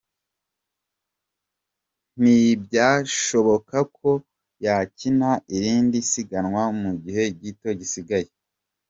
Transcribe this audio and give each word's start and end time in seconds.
Ntibyashoboka 2.21 3.77
ko 3.97 4.09
yakina 4.65 5.29
irindi 5.55 5.99
siganwa 6.11 6.63
mu 6.81 6.91
gihe 7.03 7.23
gito 7.41 7.69
gisigaye. 7.79 8.29